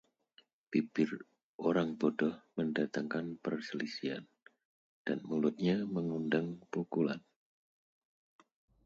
[0.73, 1.11] Bibir
[1.69, 4.23] orang bodoh mendatangkan perselisihan,
[5.05, 7.21] dan mulutnya mengundang pukulan.